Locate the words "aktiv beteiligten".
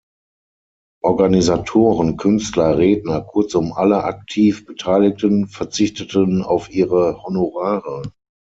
4.03-5.47